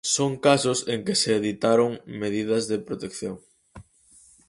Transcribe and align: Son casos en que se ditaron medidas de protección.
Son 0.15 0.31
casos 0.47 0.79
en 0.87 1.03
que 1.05 1.13
se 1.13 1.39
ditaron 1.39 2.01
medidas 2.07 2.67
de 2.67 2.79
protección. 2.79 3.37